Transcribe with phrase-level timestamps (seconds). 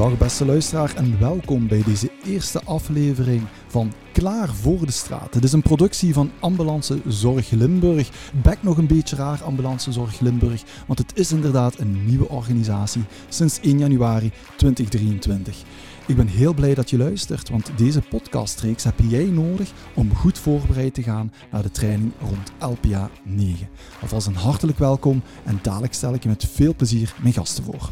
[0.00, 5.34] Dag beste luisteraar en welkom bij deze eerste aflevering van Klaar voor de straat.
[5.34, 8.10] Het is een productie van Ambulance Zorg Limburg.
[8.42, 13.02] Bek nog een beetje raar, Ambulance Zorg Limburg, want het is inderdaad een nieuwe organisatie
[13.28, 15.62] sinds 1 januari 2023.
[16.06, 20.38] Ik ben heel blij dat je luistert, want deze podcastreeks heb jij nodig om goed
[20.38, 23.68] voorbereid te gaan naar de training rond LPA 9.
[24.00, 27.90] Alvast een hartelijk welkom en dadelijk stel ik je met veel plezier mijn gasten voor.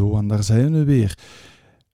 [0.00, 1.18] Zo, en daar zijn we weer.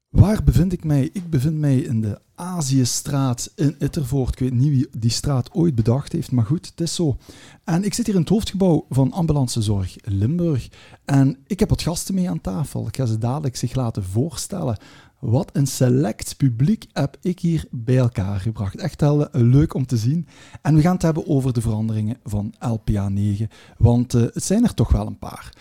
[0.08, 1.10] Waar bevind ik mij?
[1.12, 4.32] Ik bevind mij in de Aziëstraat in Ittervoort.
[4.32, 7.16] Ik weet niet wie die straat ooit bedacht heeft, maar goed, het is zo.
[7.64, 10.68] En ik zit hier in het hoofdgebouw van Ambulance Zorg Limburg.
[11.04, 12.86] En ik heb wat gasten mee aan tafel.
[12.86, 14.78] Ik ga ze dadelijk zich laten voorstellen.
[15.18, 18.76] Wat een select publiek heb ik hier bij elkaar gebracht.
[18.76, 20.26] Echt wel leuk om te zien.
[20.62, 23.48] En we gaan het hebben over de veranderingen van LPA 9,
[23.78, 25.52] want uh, het zijn er toch wel een paar.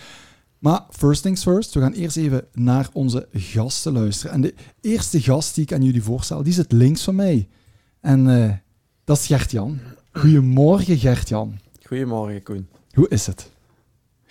[0.59, 4.33] Maar first things first, we gaan eerst even naar onze gasten luisteren.
[4.33, 7.47] En de eerste gast die ik aan jullie voorstel, die zit links van mij.
[8.01, 8.51] En uh,
[9.03, 9.79] dat is Gert-Jan.
[10.11, 11.59] Goedemorgen, Gert-Jan.
[11.85, 12.67] Goedemorgen, Koen.
[12.93, 13.53] Hoe is het?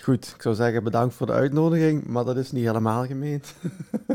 [0.05, 3.55] Goed, ik zou zeggen bedankt voor de uitnodiging, maar dat is niet helemaal gemeend.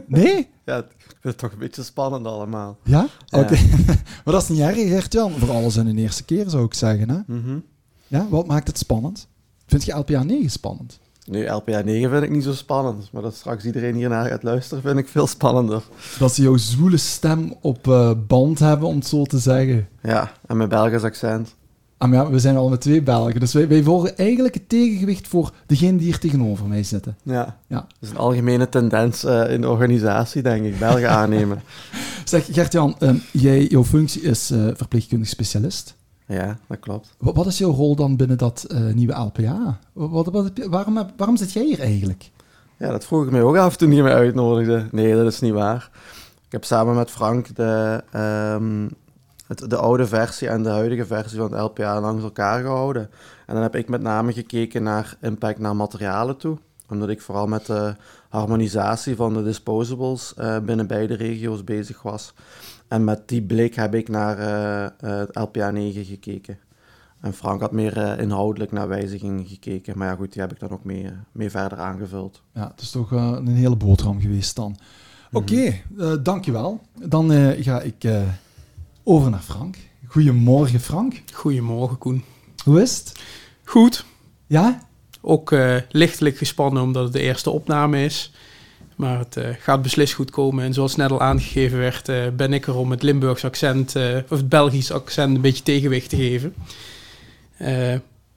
[0.08, 0.50] Nee?
[0.66, 0.86] ja,
[1.22, 2.78] het toch een beetje spannend allemaal.
[2.84, 3.08] Ja?
[3.30, 3.44] Oké.
[3.44, 3.70] Okay.
[4.24, 5.32] maar dat is niet erg, Gert-Jan.
[5.32, 7.10] Voor alles in de eerste keer, zou ik zeggen.
[7.10, 7.20] Hè?
[7.26, 7.64] Mm -hmm.
[8.08, 9.28] Ja, wat maakt het spannend?
[9.66, 11.00] Vind je LPA 9 spannend?
[11.30, 14.84] Nu, LPA 9 vind ik niet zo spannend, maar dat straks iedereen hiernaar gaat luisteren,
[14.84, 15.82] vind ik veel spannender.
[16.20, 19.88] Dat ze jouw zwoele stem op uh, band hebben, om het zo te zeggen.
[20.02, 21.56] Ja, en mijn Belgisch accent.
[21.98, 24.70] Ah, maar ja, we zijn al met twee Belgen, dus wij, wij volgen eigenlijk het
[24.70, 27.18] tegengewicht voor degene die hier tegenover mij zitten.
[27.24, 27.76] Ja, ja.
[27.76, 31.62] dat is een algemene tendens uh, in de organisatie, denk ik, Belgen aannemen.
[32.24, 35.96] zeg, Gert-Jan, uh, jij, jouw functie is verpleegkundig specialist.
[36.30, 37.16] Ja, dat klopt.
[37.18, 39.80] Wat, wat, is jouw rol dan binnen dat uh, nieuwe LPA?
[39.94, 42.32] Wat, wat, waarom, waarom zit jij hier eigenlijk?
[42.78, 44.88] Ja, dat vroeg ik mij ook af toen je me uitnodigde.
[44.92, 45.90] Nee, dat is niet waar.
[46.46, 48.04] Ik heb samen met Frank de,
[48.56, 48.90] um,
[49.48, 53.10] het, de oude versie en de huidige versie van het LPA langs elkaar gehouden.
[53.46, 56.58] En dan heb ik met name gekeken naar impact naar materialen toe.
[56.90, 57.96] Omdat ik vooral met de
[58.30, 62.34] harmonisatie van de disposables uh, binnen beide regio's bezig was.
[62.90, 66.58] En met die blik heb ik naar uh, uh, LPA 9 gekeken.
[67.22, 69.98] En Frank had meer uh, inhoudelijk naar wijzigingen gekeken.
[69.98, 72.42] Maar ja, goed, die heb ik dan ook mee, mee verder aangevuld.
[72.54, 74.78] Ja, het is toch een hele boterham geweest dan.
[75.32, 75.54] Oké,
[75.98, 76.82] okay, dankjewel.
[77.08, 78.08] Dan ga ik
[79.04, 79.78] over naar Frank.
[80.06, 81.22] Goedemorgen, Frank.
[81.34, 82.24] Goedemorgen, Koen.
[82.64, 83.20] Hoe is het?
[83.64, 84.06] Goed.
[84.48, 84.80] Ja?
[85.22, 85.56] Ook
[85.90, 88.34] lichtelijk gespannen omdat het de eerste opname is.
[89.00, 90.64] Maar het uh, gaat beslist goed komen.
[90.64, 94.04] En zoals net al aangegeven werd, uh, ben ik er om het Limburgs accent, uh,
[94.30, 96.54] of het Belgisch accent, een beetje tegenwicht te geven.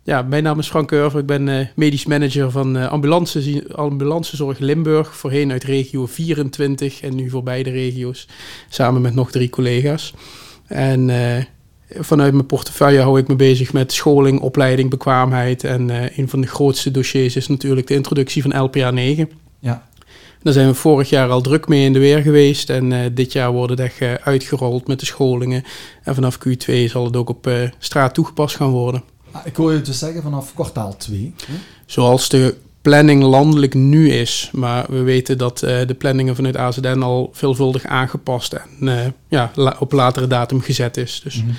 [0.03, 1.21] ja, mijn naam is Frank Urver.
[1.21, 5.17] Ik ben medisch manager van ambulance, ambulancezorg Limburg.
[5.17, 8.29] Voorheen uit regio 24 en nu voor beide regio's.
[8.69, 10.15] Samen met nog drie collega's.
[10.67, 11.11] En
[11.89, 15.65] vanuit mijn portefeuille hou ik me bezig met scholing, opleiding, bekwaamheid.
[15.65, 19.31] En een van de grootste dossiers is natuurlijk de introductie van LPA 9.
[19.59, 19.91] Ja.
[20.43, 22.71] Daar zijn we vorig jaar al druk mee in de weer geweest.
[22.71, 25.65] En uh, dit jaar wordt het echt uh, uitgerold met de scholingen.
[26.03, 29.03] En vanaf Q2 zal het ook op uh, straat toegepast gaan worden.
[29.31, 31.35] Ah, ik hoor je dus zeggen vanaf kwartaal 2.
[31.87, 34.51] Zoals de planning landelijk nu is.
[34.53, 39.93] Maar we weten dat de planningen vanuit AZN al veelvuldig aangepast en ja, la op
[39.93, 41.21] latere datum gezet is.
[41.25, 41.57] Dus mm -hmm.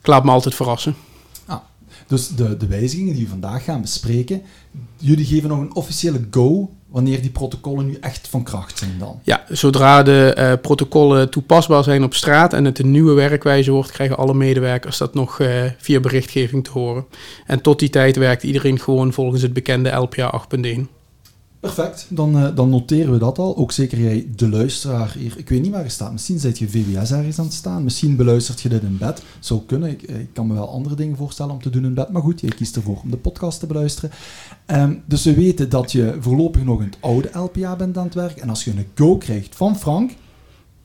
[0.00, 0.94] ik laat me altijd verrassen.
[1.46, 1.58] Ah,
[2.06, 4.42] dus de, de wijzigingen die we vandaag gaan bespreken,
[4.96, 9.20] jullie geven nog een officiële go wanneer die protocollen nu echt van kracht zijn dan?
[9.22, 13.90] Ja, zodra de uh, protocollen toepasbaar zijn op straat en het een nieuwe werkwijze wordt,
[13.90, 15.48] krijgen alle medewerkers dat nog uh,
[15.78, 17.06] via berichtgeving te horen.
[17.46, 20.99] En tot die tijd werkt iedereen gewoon volgens het bekende LPA 8.1.
[21.60, 23.56] Perfect, dan, uh, dan noteren we dat al.
[23.56, 25.34] Ook zeker jij, de luisteraar hier.
[25.36, 26.12] Ik weet niet waar je staat.
[26.12, 27.84] Misschien zit je VWS ergens aan het staan.
[27.84, 29.22] Misschien beluistert je dit in bed.
[29.40, 29.90] Zou kunnen.
[29.90, 32.10] Ik, ik, kan me wel andere dingen voorstellen om te doen in bed.
[32.10, 34.10] Maar goed, je kiest ervoor om de podcast te beluisteren.
[34.66, 38.14] Um, dus we weten dat je voorlopig nog in het oude LPA bent aan het
[38.14, 38.36] werk.
[38.36, 40.12] En als je een go krijgt van Frank,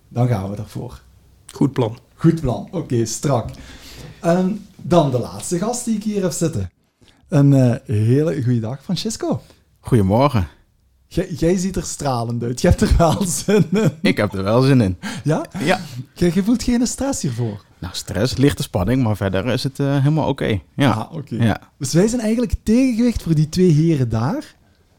[0.07, 1.01] dan gaan we ervoor.
[1.51, 1.97] Goed plan.
[2.15, 2.65] Goed plan.
[2.65, 3.49] Oké, okay, strak.
[4.25, 6.71] Um, dan de laatste gast die ik hier heb zitten.
[7.27, 9.41] Een uh, hele goede dag, Francisco.
[9.79, 10.47] Goedemorgen.
[11.07, 12.61] Jij, ziet er stralend uit.
[12.61, 13.91] Je hebt er wel zin in.
[14.01, 14.97] Ik heb er wel zin in.
[15.23, 15.45] Ja?
[15.59, 15.79] Ja.
[16.13, 17.63] Je, je voelt geen stress hiervoor?
[17.79, 20.59] Nou, stress, lichte spanning, maar verder is het eh, helemaal oké.
[20.75, 20.91] Ja.
[20.91, 21.35] Ah, oké.
[21.35, 21.59] Ja.
[21.77, 24.55] Dus wij zijn eigenlijk tegengewicht voor die twee heren daar.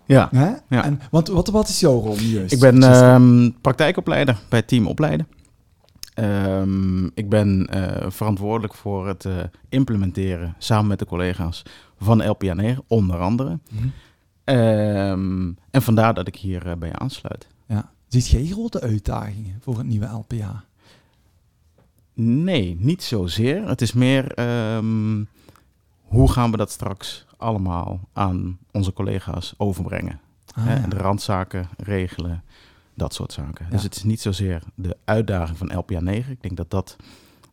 [0.07, 0.29] ja.
[0.31, 0.51] Hè?
[0.69, 0.85] Ja.
[0.85, 2.53] En, want wat, wat is jouw rol nu juist?
[2.53, 5.27] Ik ben ehm, praktijkopleider bij Team Opleiden.
[6.15, 9.33] Ehm, ik ben eh, verantwoordelijk voor het eh,
[9.69, 11.63] implementeren samen met de collega's
[12.01, 13.59] van LPA 9, onder andere.
[13.71, 13.87] Mhm.
[14.47, 17.47] Ehm, en vandaar dat ik hier eh, bij je aansluit.
[17.67, 17.91] Ja.
[18.09, 20.65] Ziet jij grote uitdagingen voor het nieuwe LPA?
[22.15, 23.69] Nee, niet zozeer.
[23.69, 25.25] Het is meer ehm,
[26.03, 30.21] hoe gaan we dat straks allemaal aan onze collega's overbrengen?
[30.55, 30.87] Ah, ja.
[30.87, 32.43] De randzaken regelen,
[32.95, 33.65] dat soort zaken.
[33.65, 33.71] Ja.
[33.71, 36.33] Dus het is niet zozeer de uitdaging van LPA 9.
[36.33, 36.97] Ik denk dat dat,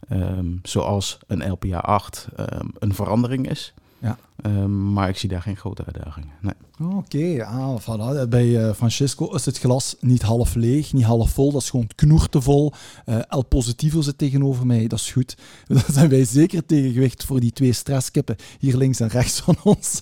[0.07, 3.73] ehm, zoals een LPA 8, ehm, een verandering is.
[3.99, 4.17] Ja.
[4.43, 6.29] Ehm, maar ik zie daar geen grote uitdagingen.
[6.41, 6.53] Nee.
[6.95, 8.29] Oké, ah, voilà.
[8.29, 11.51] bij eh, Francesco is het glas niet half leeg, niet half vol.
[11.51, 12.73] Dat is gewoon knoertevol.
[13.05, 15.37] Eh El Positivo zit tegenover mij, dat is goed.
[15.67, 20.01] Dan zijn wij zeker tegengewicht voor die twee stresskippen hier links en rechts van ons.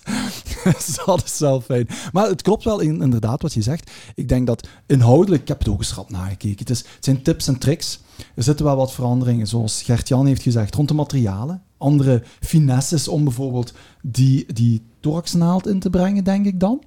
[0.63, 1.87] dus dat is wel fijn.
[2.11, 3.91] Maar het klopt wel in- inderdaad wat je zegt.
[4.15, 7.21] Ik denk dat inhoudelijk, ik heb het ook eens rap nagekeken, het, is, het zijn
[7.21, 7.99] tips en tricks.
[8.35, 11.61] Er zitten wel wat veranderingen, zoals Gert-Jan heeft gezegd, rond de materialen.
[11.77, 16.81] Andere finesses om bijvoorbeeld die, die thoraxnaald in te brengen, denk ik dan.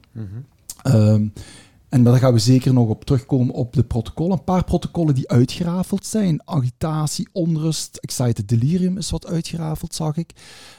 [0.83, 1.27] Ehm,
[1.95, 4.33] en daar gaan we zeker nog op terugkomen op de protocollen.
[4.33, 6.43] Een paar protocollen die uitgerafeld zijn.
[6.45, 10.33] Agitatie, onrust, excited delirium is wat uitgerafeld, zag ik.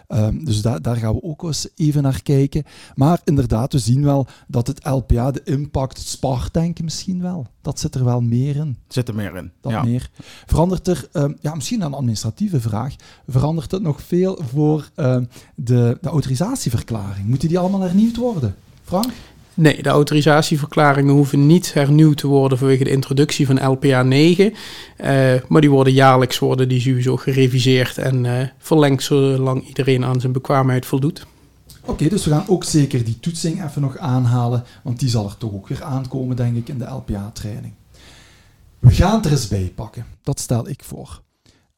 [0.08, 2.64] Ehm, dus daar daar gaan we ook eens even naar kijken.
[2.96, 7.80] Maar inderdaad, we zien wel dat het LPA, de impact, het spartdenken misschien wel, dat
[7.80, 8.78] zit er wel meer in.
[8.88, 9.52] Zit er meer in.
[9.62, 9.84] Dat ja.
[9.84, 10.10] meer.
[10.46, 12.96] Verandert er, ehm, ja, misschien een administratieve vraag,
[13.28, 15.26] verandert het nog veel voor ehm,
[15.56, 17.28] de, de autorisatieverklaring?
[17.28, 18.56] Moeten die allemaal hernieuwd worden?
[18.84, 19.14] Frank?
[19.58, 24.54] Nee, de autorisatieverklaringen hoeven niet hernieuwd te worden vanwege de introductie van LPA 9.
[24.98, 30.20] eh, maar die worden jaarlijks worden die sowieso gereviseerd en eh, verlengd zolang iedereen aan
[30.20, 31.26] zijn bekwaamheid voldoet.
[31.86, 35.38] Oké, dus we gaan ook zeker die toetsing even nog aanhalen, want die zal er
[35.38, 37.74] toch ook weer aankomen, denk ik, in de LPA-training.
[38.80, 40.06] We gaan het er eens bij pakken.
[40.24, 41.22] Dat stel ik voor.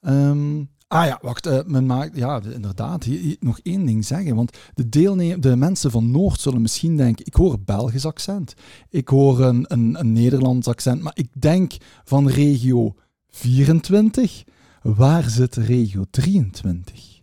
[0.02, 1.46] Ehm, ah ja, wacht.
[1.46, 3.04] eh, men maakt, ja, de- inderdaad.
[3.04, 4.36] Hier, hier nog één ding zeggen.
[4.36, 8.54] Want de, deelne- de mensen van Noord zullen misschien denken: ik hoor een Belgisch accent.
[8.90, 11.02] Ik hoor een, een, een Nederlands accent.
[11.02, 11.74] Maar ik denk
[12.04, 12.96] van regio
[13.30, 14.44] 24.
[14.82, 17.22] Waar zit regio 23?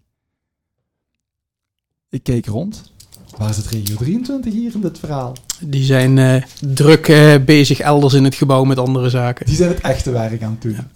[2.09, 2.93] Ik kijk rond.
[3.39, 5.33] Waar zit regio 23 hier in dit verhaal?
[5.61, 9.47] Die zijn eh, druk eh, bezig elders in het gebouw met andere zaken.
[9.47, 10.73] Die zijn het echte werk aan het doen.
[10.73, 10.89] Ja,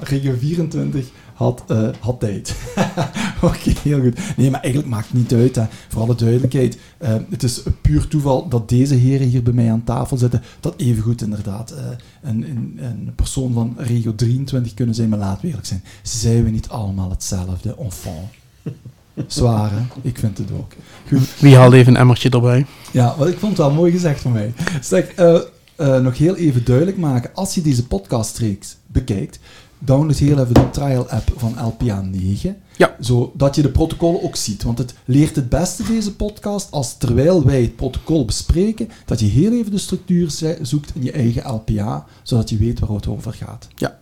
[0.00, 2.54] regio 24 had, eh, had tijd.
[3.42, 4.36] Oké, heel goed.
[4.36, 5.56] Nee, maar eigenlijk maakt het niet uit.
[5.56, 5.64] Hè.
[5.88, 6.78] Voor alle duidelijkheid.
[6.98, 10.42] eh, het is puur toeval dat deze heren hier bij mij aan tafel zitten.
[10.60, 11.84] Dat evengoed inderdaad eh,
[12.22, 15.08] een, een, een persoon van regio 23 kunnen zijn.
[15.08, 15.84] Maar laten we eerlijk zijn.
[16.02, 18.28] Zijn we niet allemaal hetzelfde enfant?
[19.26, 19.82] Zwaar, hè?
[20.02, 20.72] Ik vind het ook.
[21.08, 21.40] Goed.
[21.40, 22.66] Wie haalt even een emmertje erbij?
[22.92, 24.52] Ja, wat ik vond het wel mooi gezegd van mij.
[24.80, 25.40] Zeg, eh,
[25.76, 27.30] eh, nog heel even duidelijk maken.
[27.34, 29.38] Als je deze podcastreeks bekijkt,
[29.78, 32.56] download heel even de trial app van LPA 9.
[32.76, 32.96] Ja.
[33.00, 34.62] Zodat je de protocollen ook ziet.
[34.62, 39.26] Want het leert het beste deze podcast als terwijl wij het protocol bespreken, dat je
[39.26, 40.30] heel even de structuur
[40.62, 43.68] zoekt in je eigen LPA, zodat je weet waar het over gaat.
[43.76, 43.98] Ja.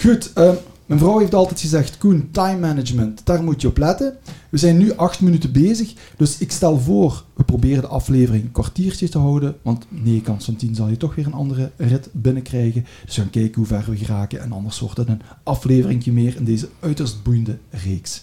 [0.00, 0.52] Goed, eh,
[0.92, 4.16] mijn vrouw heeft altijd gezegd, Koen, time management, daar moet je op letten.
[4.48, 8.52] We zijn nu acht minuten bezig, dus ik stel voor, we proberen de aflevering een
[8.52, 12.08] kwartiertje te houden, want 9 kans van 10 zal je toch weer een andere rit
[12.12, 12.86] binnenkrijgen.
[13.04, 16.36] Dus we gaan kijken hoe ver we geraken en anders wordt het een afleveringje meer
[16.36, 18.22] in deze uiterst boeiende reeks.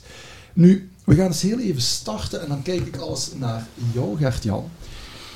[0.54, 4.64] Nu, we gaan eens heel even starten en dan kijk ik alles naar jou, Gert-Jan.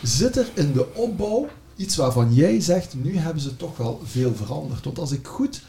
[0.04, 4.36] Zit er in de opbouw iets waarvan jij zegt, nu hebben ze toch wel veel
[4.36, 4.86] veranderd?
[4.86, 5.62] Want als ik goed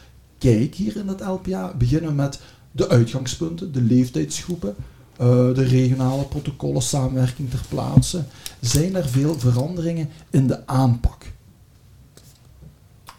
[0.45, 2.39] kijk hier in het LPA, beginnen met
[2.71, 4.75] de uitgangspunten, de leeftijdsgroepen,
[5.17, 8.23] eh, de regionale protocollen, samenwerking ter plaatse.
[8.59, 11.31] Zijn er veel veranderingen in de aanpak?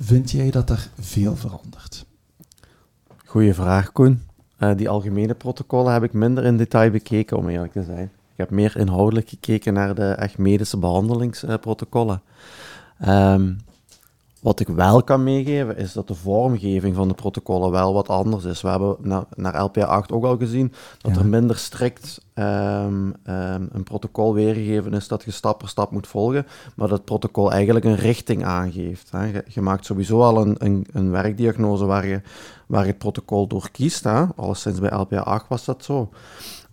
[0.00, 2.06] Vind jij dat er veel verandert?
[3.24, 4.22] Goeie vraag, Koen.
[4.56, 8.04] Eh, die algemene protocollen heb ik minder in detail bekeken, om eerlijk te zijn.
[8.04, 12.22] Ik heb meer inhoudelijk gekeken naar de echt medische behandelingsprotocollen.
[12.98, 13.52] Ehm,
[14.46, 18.44] wat ik wel kan meegeven, is dat de vormgeving van de protocollen wel wat anders
[18.44, 18.62] is.
[18.62, 21.18] We hebben na- naar LPA 8 ook al gezien dat Ja.
[21.20, 26.06] er minder strikt ehm, ehm, een protocol weergegeven is dat je stap per stap moet
[26.06, 29.10] volgen, maar dat het protocol eigenlijk een richting aangeeft.
[29.10, 29.24] Hè.
[29.24, 32.20] Je, je maakt sowieso al een, een, een werkdiagnose waar je,
[32.66, 34.04] waar je het protocol door kiest.
[34.04, 34.24] Hè.
[34.36, 36.08] Alleszins bij LPA 8 was dat zo.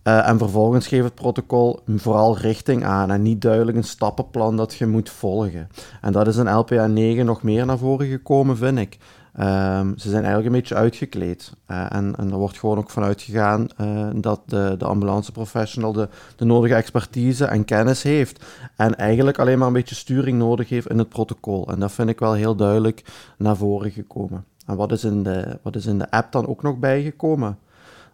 [0.04, 4.74] Uh, en vervolgens geeft het protocol vooral richting aan en niet duidelijk een stappenplan dat
[4.74, 5.70] je moet volgen.
[6.02, 8.98] En dat is in LPA 9 nog meer naar voren gekomen, vind ik.
[9.40, 11.52] Um, ze zijn eigenlijk een beetje uitgekleed.
[11.68, 16.10] Uh, en, en er wordt gewoon ook vanuit gegaan uh, dat de, de ambulanceprofessional de,
[16.36, 18.46] de nodige expertise en kennis heeft.
[18.76, 21.68] En eigenlijk alleen maar een beetje sturing nodig heeft in het protocol.
[21.68, 23.04] En dat vind ik wel heel duidelijk
[23.38, 24.46] naar voren gekomen.
[24.66, 27.58] En wat is in de, wat is in de app dan ook nog bijgekomen?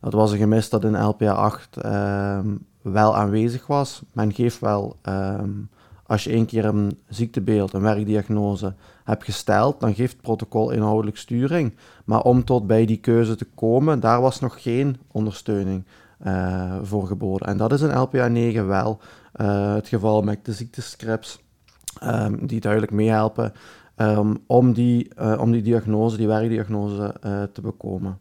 [0.02, 4.02] Dat was een gemis dat in LPA 8 um, wel aanwezig was.
[4.14, 5.70] Men geeft wel, um,
[6.06, 11.18] als je één keer een ziektebeeld, een werkdiagnose hebt gesteld, dan geeft het protocol inhoudelijk
[11.18, 11.76] sturing.
[12.06, 15.84] Maar om tot bij die keuze te komen, daar was nog geen ondersteuning
[16.26, 17.48] uh, voor geboden.
[17.48, 19.00] En dat is in LPA 9 wel
[19.36, 21.44] uh, het geval met de ziektescripts,
[22.04, 23.54] um, die duidelijk meehelpen
[24.48, 27.14] om, die, uh, om die diagnose, die werkdiagnose
[27.54, 28.18] te bekomen.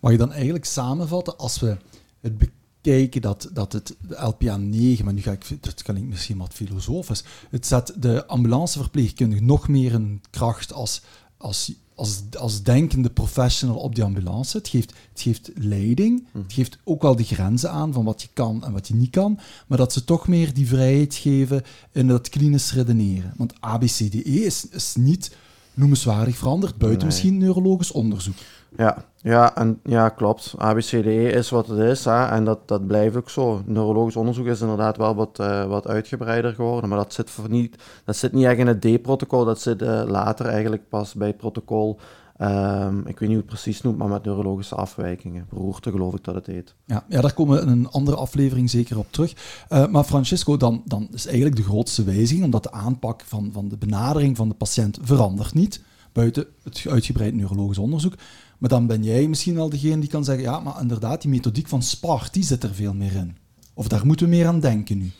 [0.00, 1.76] Mag je dan eigenlijk samenvatten als we
[2.20, 6.02] het bekijken dat, dat het de LPA 9, maar nu ga ik, dat kan ik
[6.02, 11.02] misschien wat filosofisch, het zet de ambulanceverpleegkundige nog meer een kracht als,
[11.36, 14.56] als, als, als denkende professional op die ambulance.
[14.56, 18.28] Het geeft, het geeft leiding, het geeft ook wel de grenzen aan van wat je
[18.32, 22.08] kan en wat je niet kan, maar dat ze toch meer die vrijheid geven in
[22.08, 23.32] dat klinisch redeneren.
[23.36, 25.36] Want ABCDE is, is niet
[25.76, 27.06] noemenswaardig veranderd, buiten nee.
[27.06, 28.34] misschien neurologisch onderzoek.
[28.76, 30.54] Ja, ja, en, ja klopt.
[30.56, 33.62] ABCDE is wat het is hè, en dat, dat blijft ook zo.
[33.64, 37.76] Neurologisch onderzoek is inderdaad wel wat, uh, wat uitgebreider geworden, maar dat zit, voor niet,
[38.04, 41.36] dat zit niet echt in het D-protocol, dat zit uh, later eigenlijk pas bij het
[41.36, 41.98] protocol.
[42.40, 45.46] Um, ik weet niet hoe het precies noemt, maar met neurologische afwijkingen.
[45.48, 46.74] Beroerte geloof ik dat het heet.
[46.84, 49.34] Ja, ja daar komen we in een andere aflevering zeker op terug.
[49.68, 53.68] Uh, maar Francisco, dan, dan is eigenlijk de grootste wijziging, omdat de aanpak van, van
[53.68, 58.14] de benadering van de patiënt verandert niet, buiten het uitgebreid neurologisch onderzoek.
[58.58, 61.68] Maar dan ben jij misschien wel degene die kan zeggen, ja, maar inderdaad, die methodiek
[61.68, 63.36] van SPART, die zit er veel meer in.
[63.74, 65.10] Of daar moeten we meer aan denken nu.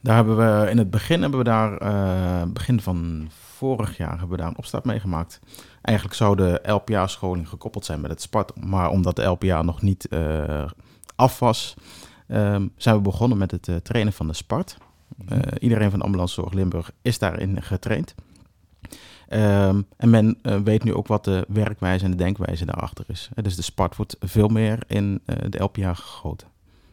[0.00, 3.28] Daar hebben we in het begin hebben we daar, uh, begin van
[3.60, 5.40] vorig jaar hebben we daar een opstart mee gemaakt.
[5.82, 10.06] Eigenlijk zou de LPA-scholing gekoppeld zijn met het SPART, maar omdat de LPA nog niet
[10.10, 10.70] uh,
[11.16, 11.74] af was,
[12.28, 14.76] uh, zijn we begonnen met het uh, trainen van de SPART.
[15.58, 18.14] iedereen van Ambulance Zorg Limburg is daarin getraind.
[19.32, 23.28] Um, en men uh, weet nu ook wat de werkwijze en de denkwijze daarachter is.
[23.42, 26.48] Dus de spart wordt veel meer in uh, de LPA gegoten.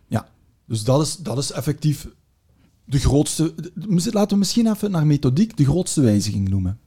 [0.08, 0.28] Ja,
[0.66, 2.08] dus dat is, dat is effectief
[2.88, 3.54] de grootste...
[4.12, 6.80] Laten we misschien even naar methodiek de grootste wijziging noemen.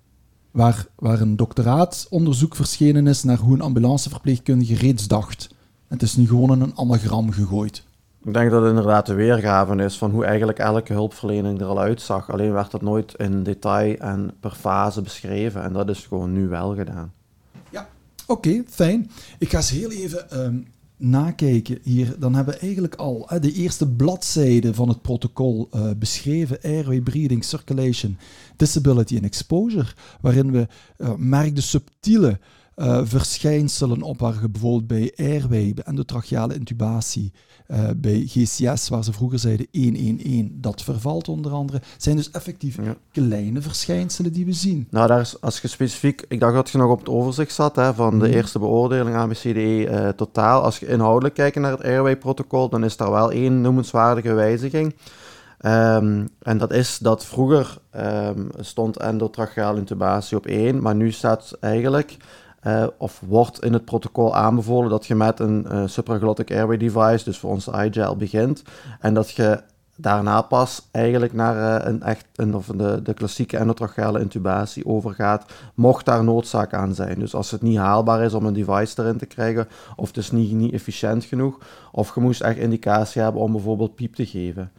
[0.50, 5.54] Waar, waar een doctoraatonderzoek verschenen is naar hoe een ambulanceverpleegkundige reeds dacht.
[5.88, 7.84] Het is nu gewoon in een anagram gegooid.
[8.24, 11.80] Ik denk dat het inderdaad de weergave is van hoe eigenlijk elke hulpverlening er al
[11.80, 12.30] uitzag.
[12.30, 15.62] Alleen werd dat nooit in detail en per fase beschreven.
[15.62, 17.12] En dat is gewoon nu wel gedaan.
[17.70, 17.88] Ja,
[18.26, 19.10] oké, fijn.
[19.38, 20.66] Ik ga eens heel even um,
[21.00, 22.14] nakijken hier.
[22.18, 26.58] Dan hebben we eigenlijk al hè, de eerste bladzijde van het protocol uh, beschreven.
[26.62, 28.18] Airway, breathing, circulation,
[28.56, 29.86] disability en exposure.
[30.20, 30.66] Waarin we
[30.98, 32.38] uh, merk de subtiele
[32.76, 37.32] uh, verschijnselen op waar bijvoorbeeld bij airway, bij endotracheale intubatie,
[37.68, 42.76] uh, bij GCS, waar ze vroeger zeiden 111, dat vervalt onder andere, zijn dus effectief
[42.82, 42.96] ja.
[43.12, 44.86] kleine verschijnselen die we zien.
[44.90, 47.76] Nou, daar is, als je specifiek, ik dacht dat je nog op het overzicht zat
[47.76, 48.32] hè, van de mm.
[48.32, 50.62] eerste beoordeling ABCDE uh, totaal.
[50.62, 54.94] Als je inhoudelijk kijkt naar het airway-protocol, dan is daar wel één noemenswaardige wijziging.
[55.66, 61.56] Um, en dat is dat vroeger um, stond endotracheale intubatie op één, maar nu staat
[61.60, 62.16] eigenlijk
[62.62, 67.24] uh, of wordt in het protocol aanbevolen dat je met een uh, supraglottic airway device,
[67.24, 68.62] dus voor ons iGel, begint.
[69.00, 69.62] En dat je
[69.96, 75.52] daarna pas eigenlijk naar uh, een echt, een, of de, de klassieke endotracheale intubatie overgaat,
[75.74, 77.18] mocht daar noodzaak aan zijn.
[77.18, 80.30] Dus als het niet haalbaar is om een device erin te krijgen, of het is
[80.30, 81.58] niet, niet efficiënt genoeg,
[81.92, 84.72] of je moest echt indicatie hebben om bijvoorbeeld piep te geven.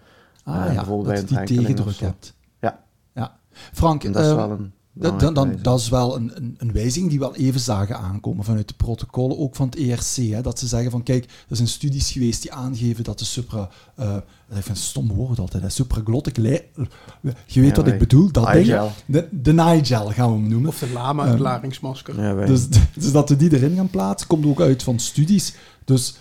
[0.44, 2.34] Ah ja, bijvoorbeeld dat je die tegendruk hebt.
[2.60, 2.80] Ja.
[3.14, 3.36] ja.
[3.52, 6.72] Frank, en dat is wel een dat, dan, dan, dat is wel een, een, een,
[6.72, 10.32] wijziging die we wel even zagen aankomen vanuit de protocollen, ook van het ERC.
[10.32, 13.70] Hè, dat ze zeggen van kijk, er zijn studies geweest die aangeven dat de supra...
[14.00, 14.14] Uh,
[14.48, 16.36] dat is een stom woord altijd, hè, supraglottic...
[16.36, 18.80] Je weet ja, wat ik bedoel, dat ding.
[19.06, 20.70] De, de Nigel gaan we hem noemen.
[20.70, 22.20] Of de lama-uitlaringsmasker.
[22.20, 25.54] Um, ja, dus, dus dat we die erin gaan plaatsen, komt ook uit van studies.
[25.86, 26.16] Dus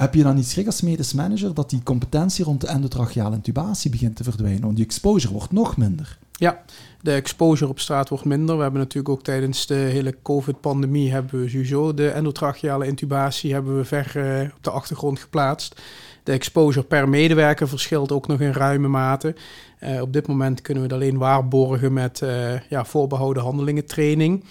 [0.00, 3.90] heb je dan niet schrik als medisch manager dat die competentie rond de endotracheale intubatie
[3.90, 4.62] begint te verdwijnen?
[4.62, 6.18] Want die exposure wordt nog minder.
[6.32, 6.62] Ja,
[7.02, 8.56] de exposure op straat wordt minder.
[8.56, 13.76] We hebben natuurlijk ook tijdens de hele COVID-pandemie hebben we sowieso de endotracheale intubatie hebben
[13.76, 15.80] we ver uh, op de achtergrond geplaatst.
[16.22, 19.34] De exposure per medewerker verschilt ook nog in ruime mate.
[19.80, 24.44] Uh, op dit moment kunnen we het alleen waarborgen met uh, ja, voorbehouden handelingen training.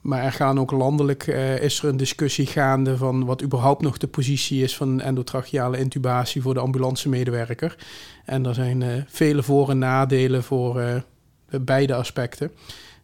[0.00, 3.98] Maar er gaan ook landelijk uh, is er een discussie gaande van wat überhaupt nog
[3.98, 7.76] de positie is van endotracheale intubatie voor de ambulance medewerker.
[8.24, 10.94] En er zijn uh, vele voor- en nadelen voor uh,
[11.60, 12.50] beide aspecten.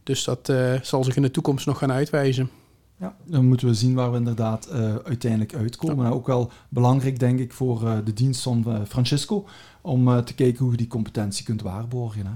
[0.03, 2.51] Dus dat zal zich in de toekomst nog gaan uitwijzen.
[2.99, 4.71] Ja, dan moeten we zien waar we inderdaad
[5.05, 6.05] uiteindelijk uitkomen.
[6.05, 6.11] Ja.
[6.11, 9.47] Ook wel belangrijk, denk ik, voor de dienst van Francisco
[9.81, 12.27] om te kijken hoe je die competentie kunt waarborgen.
[12.27, 12.33] Hè.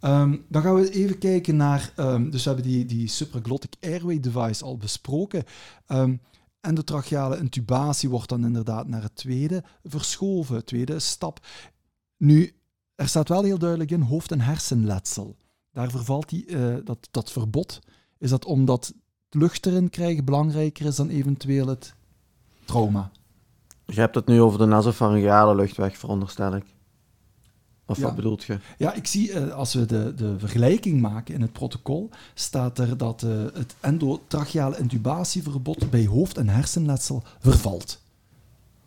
[0.00, 4.20] Um, dan gaan we even kijken naar, um, dus we hebben die, die supraglottic airway
[4.20, 5.44] device al besproken.
[5.88, 6.20] Um,
[6.60, 11.46] endotracheale intubatie wordt dan inderdaad naar het tweede verschoven, tweede stap.
[12.16, 12.54] Nu,
[12.94, 15.36] er staat wel heel duidelijk in hoofd- en hersenletsel.
[15.72, 17.78] Daar vervalt die, uh, dat, dat verbod.
[18.18, 18.94] Is dat omdat
[19.30, 21.94] lucht erin krijgen belangrijker is dan eventueel het
[22.64, 23.10] trauma?
[23.84, 26.64] Je hebt het nu over de nasopharyngeale luchtweg, veronderstel ik.
[27.90, 28.02] Of Ja.
[28.02, 28.58] wat bedoelt je?
[28.78, 32.96] Ja, ik zie eh, als we de, de vergelijking maken in het protocol, staat er
[32.96, 38.00] dat eh, het endotracheale intubatieverbod bij hoofd- en hersenletsel vervalt.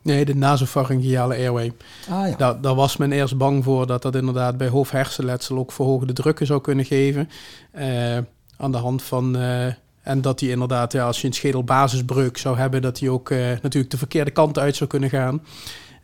[0.01, 1.73] Nee, de nasopharyngeale airway.
[2.09, 2.35] Ah ja.
[2.35, 6.45] Daar, daar was men eerst bang voor dat dat inderdaad bij hoofd-hersenletsel ook verhoogde drukken
[6.45, 7.29] zou kunnen geven.
[7.71, 8.17] Eh,
[8.57, 9.35] aan de hand van.
[9.37, 9.65] eh,
[10.01, 13.37] en dat die inderdaad, ja, als je een schedelbasisbreuk zou hebben, dat die ook eh,
[13.61, 15.41] natuurlijk de verkeerde kant uit zou kunnen gaan.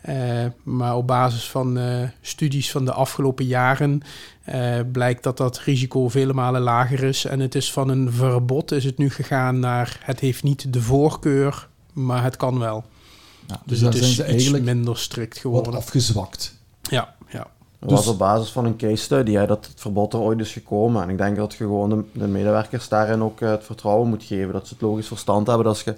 [0.07, 4.01] Eh, maar op basis van eh, studies van de afgelopen jaren
[4.43, 7.25] eh, blijkt dat dat risico vele malen lager is.
[7.25, 10.81] En het is van een verbod is het nu gegaan naar het heeft niet de
[10.81, 12.83] voorkeur, maar het kan wel.
[13.47, 15.73] Ja, Dus, het zijn is ze iets eigenlijk minder strikt wat geworden.
[15.73, 16.55] afgezwakt.
[16.81, 17.47] Ja, ja.
[17.79, 20.39] Dat Dus- was op basis van een case study hè, dat het verbod er ooit
[20.39, 21.01] is gekomen.
[21.03, 24.53] En ik denk dat je gewoon de, de medewerkers daarin ook het vertrouwen moet geven.
[24.53, 25.65] Dat ze het logisch verstand hebben.
[25.65, 25.95] Dat als je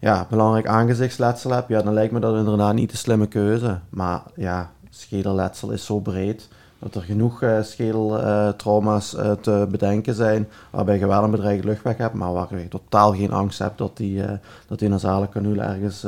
[0.00, 3.78] ja, belangrijk aangezichtsletsel hebt, ja, dan lijkt me dat inderdaad niet de slimme keuze.
[3.88, 10.48] Maar ja, schedelletsel is zo breed dat er genoeg eh schedeltrauma's eh, te bedenken zijn.
[10.70, 13.96] Waarbij je wel een bedreigde luchtweg hebt, maar waar je totaal geen angst hebt dat
[13.96, 16.02] die, eh, dat die nasale kanule ergens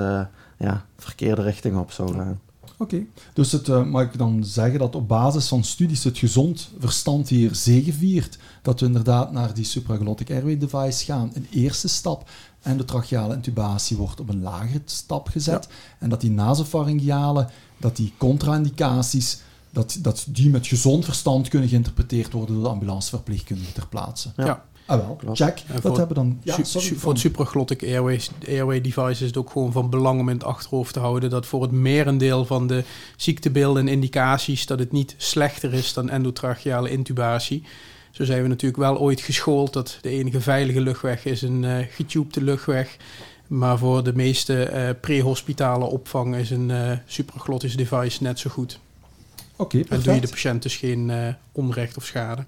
[0.59, 2.41] ja, verkeerde richting op zou gaan.
[2.79, 7.29] Oké, dus het, mag ik dan zeggen dat op basis van studies het gezond verstand
[7.29, 11.31] hier zegeviert, dat we inderdaad naar die supraglottic airway device gaan.
[11.35, 12.29] Een eerste stap
[12.63, 15.69] en de tracheale intubatie wordt op een lagere stap gezet.
[15.99, 22.33] En dat die nasopharyngeale, dat die contra-indicaties, dat, dat die met gezond verstand kunnen geïnterpreteerd
[22.33, 24.33] worden door de ambulanceverpleegkundige ter plaatse.
[24.37, 24.45] Ja.
[24.45, 24.65] Ja.
[24.87, 25.37] Ah wel, Klopt.
[25.39, 25.59] check.
[25.67, 26.39] En Dat voor- hebben we dan...
[26.43, 29.91] Ja, Su- sorry, su- voor het supraglottic airways, airway device is het ook gewoon van
[29.91, 32.85] belang om in het achterhoofd te houden dat voor het merendeel van de
[33.17, 37.63] ziektebeelden en indicaties dat het niet slechter is dan endotracheale intubatie.
[38.13, 41.87] Zo zijn we natuurlijk wel ooit geschoold dat de enige veilige luchtweg is een eh
[41.91, 42.97] getubede luchtweg.
[43.47, 48.79] Maar voor de meeste eh prehospitale opvang is een supraglottis device net zo goed.
[49.57, 50.23] Oké, En doe je perfect.
[50.23, 51.13] de patiënt dus geen
[51.53, 52.45] onrecht of schade.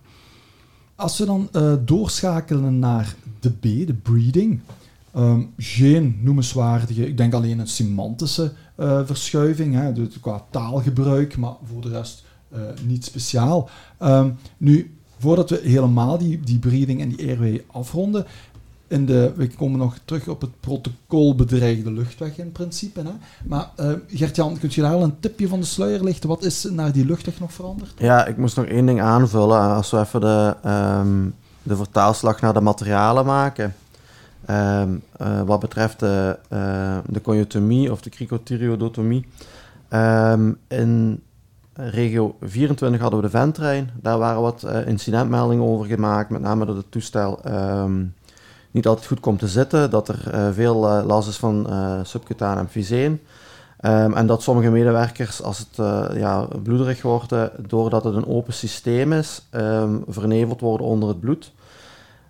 [0.97, 1.49] Als we dan
[1.85, 4.61] doorschakelen naar de B, de breeding.
[5.15, 8.53] ehm, geen noemenswaardige, ik denk alleen een semantische
[9.05, 12.25] verschuiving, hè, dus qua taalgebruik, maar voor de rest
[12.83, 13.69] niet speciaal.
[13.99, 14.94] Ehm, nu,
[15.25, 18.27] voordat we helemaal die, die breeding en die airway afronden,
[18.89, 23.01] in de, we komen nog terug op het protocol bedreigde luchtweg in principe.
[23.01, 23.11] Hè?
[23.45, 26.29] Maar eh, Gert-Jan, kun je daar al een tipje van de sluier lichten?
[26.29, 27.93] Wat is naar die luchtweg nog veranderd?
[27.99, 29.61] Ja, ik moest nog één ding aanvullen.
[29.61, 31.29] Als we even de, ehm,
[31.63, 33.75] de vertaalslag naar de materialen maken.
[34.47, 39.27] Ehm, eh, wat betreft de, eh, de conjotomie of de cricotyriodotomie.
[39.89, 41.23] Ehm, in
[41.75, 43.91] regio 24 hadden we de venttrein.
[44.01, 46.31] Daar waren wat eh, incidentmeldingen over gemaakt.
[46.31, 48.05] Met name dat het toestel ehm,
[48.71, 49.91] niet altijd goed komt te zitten.
[49.91, 51.69] Dat er eh, veel eh, last is van
[52.03, 53.21] subcutaan emfyseen.
[53.81, 55.77] Ehm, en dat sommige medewerkers, als het
[56.17, 57.35] ja, bloederig wordt,
[57.69, 61.53] doordat het een open systeem is, ehm, verneveld worden onder het bloed.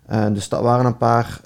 [0.05, 1.41] En dus dat waren een paar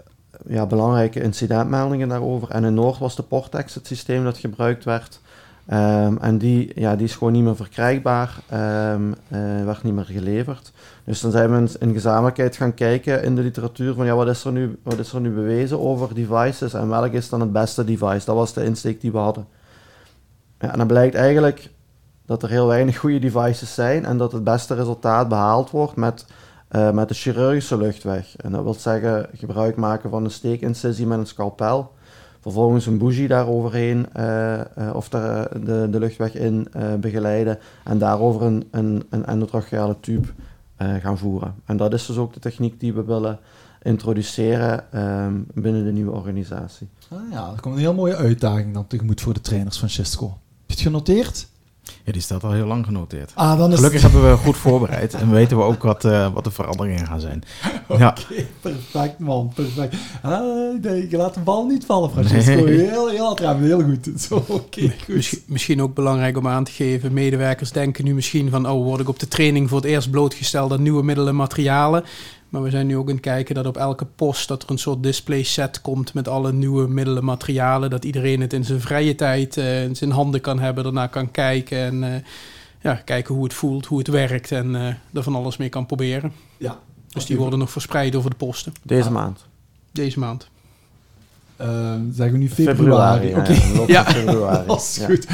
[0.47, 2.49] ja, belangrijke incidentmeldingen daarover.
[2.49, 5.19] En in Noord was de Portex het systeem dat gebruikt werd.
[5.69, 10.05] Ehm, en die, ja, die is gewoon niet meer verkrijgbaar, ehm, eh, werd niet meer
[10.05, 10.71] geleverd.
[11.03, 14.43] Dus dan zijn we in, gezamenlijkheid gaan kijken in de literatuur van ja, wat is,
[14.43, 17.83] er nu, wat is er nu bewezen over devices en welk is dan het beste
[17.83, 18.25] device.
[18.25, 19.47] Dat was de insteek die we hadden.
[20.59, 21.69] Ja, en dan blijkt eigenlijk
[22.25, 26.25] dat er heel weinig goede devices zijn en dat het beste resultaat behaald wordt met,
[26.67, 28.35] eh, met de chirurgische luchtweg.
[28.35, 31.91] En dat wil zeggen gebruik maken van een steekincisie met een scalpel.
[32.39, 36.67] Vervolgens een bougie daaroverheen eh, eh, of daar, eh, de, de luchtweg in
[36.99, 40.27] begeleiden en daarover een, een, een endotracheale tube
[40.77, 41.55] gaan voeren.
[41.65, 43.39] En dat is dus ook de techniek die we willen
[43.81, 46.87] introduceren ehm, binnen de nieuwe organisatie.
[47.09, 50.25] Ah ja, er komt een heel mooie uitdaging dan tegemoet voor de trainers van Cisco.
[50.27, 51.47] Heb je het genoteerd?
[52.03, 53.31] Ja, die staat al heel lang genoteerd.
[53.35, 56.43] Ah, dan is Gelukkig hebben we goed voorbereid en weten we ook wat, eh, wat
[56.43, 57.43] de veranderingen gaan zijn.
[57.97, 59.95] Ja, Oké, perfect man, perfect.
[60.21, 60.41] Ah,
[60.81, 62.63] nee, je laat de bal niet vallen, Francisco.
[62.63, 62.79] Nee.
[62.79, 64.09] Heel, heel attractief, heel goed.
[64.27, 65.07] Zo, oké, goed.
[65.07, 67.13] Misschien, misschien ook belangrijk om aan te geven.
[67.13, 68.69] Medewerkers denken nu misschien van...
[68.69, 72.03] oh, word ik op de training voor het eerst blootgesteld aan nieuwe middelen en materialen.
[72.49, 74.47] Maar we zijn nu ook aan het kijken dat op elke post...
[74.47, 77.89] dat er een soort display set komt met alle nieuwe middelen en materialen.
[77.89, 81.31] Dat iedereen het in zijn vrije tijd eh, in zijn handen kan hebben, ernaar kan
[81.31, 81.77] kijken...
[81.77, 82.21] en eh,
[82.81, 85.85] ja, kijken hoe het voelt, hoe het werkt en eh, er van alles mee kan
[85.85, 86.31] proberen.
[86.57, 86.79] Ja.
[87.09, 89.13] Dus die worden nog verspreid over de posten Deze Ah.
[89.13, 89.45] maand.
[89.91, 90.47] deze maand.
[91.57, 93.35] Ehm, zeggen we nu februari?
[93.35, 93.53] Oké,
[93.93, 94.67] ja, februari.
[94.67, 95.05] dat is Ja.
[95.05, 95.27] goed.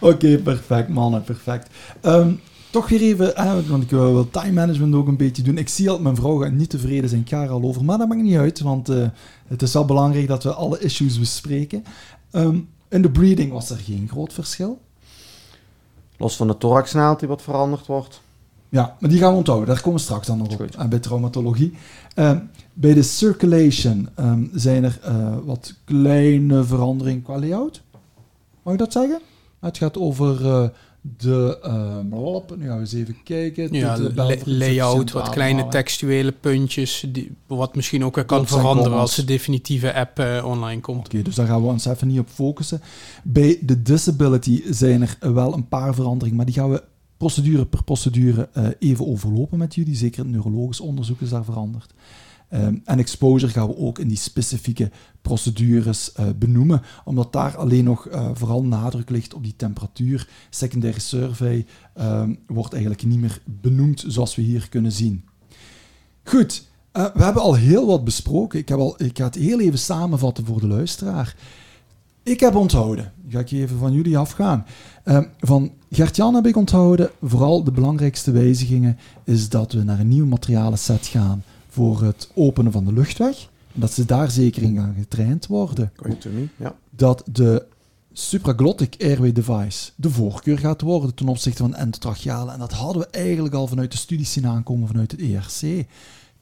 [0.00, 1.68] Oké, perfect mannen, perfect.
[2.00, 2.30] Ehm,
[2.70, 5.58] toch weer even, eh, want ik wil wel time management ook een beetje doen.
[5.58, 8.22] Ik zie al, mijn vrouw gaat niet tevreden zijn, er al over, maar dat maakt
[8.22, 9.08] niet uit, want eh,
[9.46, 11.84] het is wel belangrijk dat we alle issues bespreken.
[12.30, 14.80] Ehm, in de breeding was er geen groot verschil.
[16.16, 18.20] Los van de thoraxnaald die wat veranderd wordt.
[18.68, 19.68] Ja, maar die gaan we onthouden.
[19.68, 20.60] Daar komen we straks dan nog op.
[20.60, 21.74] En bij traumatologie.
[22.14, 22.38] Ehm,
[22.72, 27.82] bij de circulation ehm, zijn er eh, wat kleine veranderingen qua layout.
[28.62, 29.20] Mag ik dat zeggen?
[29.60, 30.68] Het gaat over eh,
[31.16, 31.58] de...
[32.10, 33.72] lop, nu gaan we eens even kijken.
[33.72, 39.14] Ja, de, layout, wat kleine textuele puntjes, die, wat misschien ook weer kan veranderen als
[39.14, 41.06] de definitieve app eh, online komt.
[41.06, 42.80] Oké, dus daar gaan we ons even niet op focussen.
[43.24, 46.82] Bij de disability zijn er wel een paar veranderingen, maar die gaan we
[47.16, 49.96] procedure per procedure eh, even overlopen met jullie.
[49.96, 51.94] Zeker het neurologisch onderzoek is daar veranderd.
[52.48, 54.90] Ehm, en exposure gaan we ook in die specifieke
[55.22, 60.28] procedures eh, benoemen, omdat daar alleen nog eh, vooral nadruk ligt op die temperatuur.
[60.50, 65.24] Secondary survey ehm, wordt eigenlijk niet meer benoemd zoals we hier kunnen zien.
[66.24, 68.58] Goed, eh, we hebben al heel wat besproken.
[68.58, 71.36] Ik, heb al, ik ga het heel even samenvatten voor de luisteraar.
[72.22, 74.66] Ik heb onthouden, ga ik even van jullie afgaan.
[75.04, 80.08] Eh, van Gert-Jan heb ik onthouden, vooral de belangrijkste wijzigingen is dat we naar een
[80.08, 81.42] nieuw materialenset gaan
[81.78, 83.48] voor het openen van de luchtweg.
[83.74, 85.92] En dat ze daar zeker in gaan getraind worden
[86.56, 86.74] ja.
[86.90, 87.66] dat de
[88.12, 92.52] supraglottic airway device de voorkeur gaat worden ten opzichte van endotracheale.
[92.52, 95.86] En dat hadden we eigenlijk al vanuit de studies zien aankomen vanuit het ERC.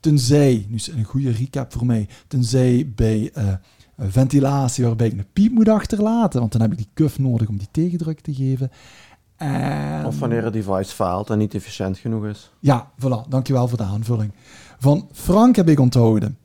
[0.00, 3.52] Tenzij, nu is een goede recap voor mij, tenzij bij eh,
[3.98, 7.58] ventilatie waarbij ik een piep moet achterlaten, want dan heb ik die cuff nodig om
[7.58, 8.70] die tegendruk te geven.
[9.36, 10.04] En...
[10.06, 12.50] Of wanneer het device faalt en niet efficiënt genoeg is.
[12.60, 13.28] Ja, voilà.
[13.28, 14.32] Dankjewel voor de aanvulling.
[14.78, 16.38] Van Frank heb ik onthouden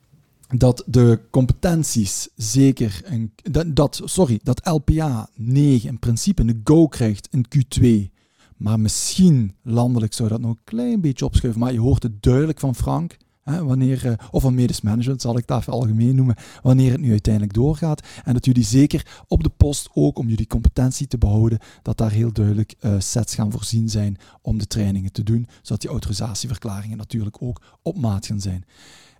[0.56, 3.02] dat de competenties zeker...
[3.04, 3.32] Een,
[3.74, 8.12] dat, sorry, dat LPA 9 in principe een go krijgt in Q2.
[8.56, 11.60] Maar misschien landelijk zou dat nog een klein beetje opschuiven.
[11.60, 13.16] Maar je hoort het duidelijk van Frank.
[13.44, 16.36] Wanneer, eh, of van medisch management zal ik dat even algemeen noemen.
[16.62, 18.06] Wanneer het nu uiteindelijk doorgaat.
[18.24, 21.58] En dat jullie zeker op de post ook om jullie competentie te behouden.
[21.82, 25.46] Dat daar heel duidelijk eh, sets gaan voorzien zijn om de trainingen te doen.
[25.62, 28.64] Zodat die autorisatieverklaringen natuurlijk ook op maat gaan zijn.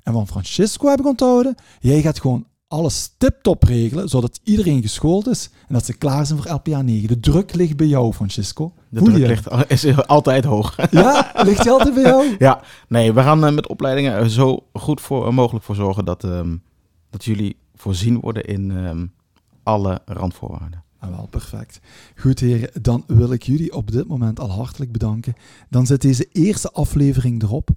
[0.02, 1.54] En van Francisco heb ik onthouden.
[1.80, 6.42] Jij gaat gewoon alles tip-top regelen, zodat iedereen geschoold is en dat ze klaar zijn
[6.42, 7.08] voor LPA 9.
[7.08, 8.72] De druk ligt bij jou, Francisco.
[8.88, 10.76] de Voel druk ligt, is altijd hoog.
[10.90, 12.37] Ja, ligt die altijd bij jou?
[12.38, 16.04] Ja, nee, we gaan eh, met opleidingen er zo goed voor, eh, mogelijk voor zorgen
[16.04, 16.56] dat, ehm,
[17.11, 19.06] dat jullie voorzien worden in ehm,
[19.62, 20.82] alle randvoorwaarden.
[20.98, 21.80] Ah, wel, perfect.
[22.16, 25.35] Goed, heren, dan wil ik jullie op dit moment al hartelijk bedanken.
[25.68, 27.70] Dan zit deze eerste aflevering erop.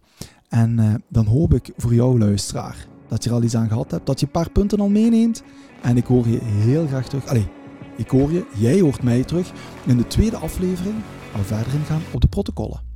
[0.50, 3.92] En eh, dan hoop ik voor jou, luisteraar, dat je er al iets aan gehad
[3.92, 5.44] hebt, dat je een paar punten al meeneemt.
[5.82, 7.28] En ik hoor je heel graag terug.
[7.28, 7.48] Allee,
[7.96, 9.52] ik hoor je, jij hoort mij terug
[9.86, 10.96] in de tweede aflevering,
[11.36, 12.95] we verder ingaan op de protocollen.